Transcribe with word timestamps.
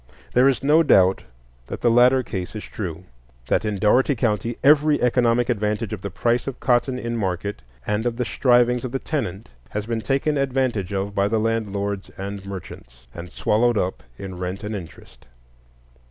There 0.33 0.49
is 0.49 0.63
no 0.63 0.81
doubt 0.81 1.25
that 1.67 1.81
the 1.81 1.91
latter 1.91 2.23
case 2.23 2.55
is 2.55 2.63
true; 2.63 3.03
that 3.49 3.63
in 3.63 3.77
Dougherty 3.77 4.15
County 4.15 4.57
every 4.63 4.99
economic 4.99 5.47
advantage 5.47 5.93
of 5.93 6.01
the 6.01 6.09
price 6.09 6.47
of 6.47 6.59
cotton 6.59 6.97
in 6.97 7.15
market 7.15 7.61
and 7.85 8.07
of 8.07 8.17
the 8.17 8.25
strivings 8.25 8.83
of 8.83 8.93
the 8.93 8.97
tenant 8.97 9.49
has 9.69 9.85
been 9.85 10.01
taken 10.01 10.39
advantage 10.39 10.91
of 10.91 11.13
by 11.13 11.27
the 11.27 11.39
landlords 11.39 12.09
and 12.17 12.43
merchants, 12.47 13.05
and 13.13 13.31
swallowed 13.31 13.77
up 13.77 14.01
in 14.17 14.39
rent 14.39 14.63
and 14.63 14.75
interest. 14.75 15.27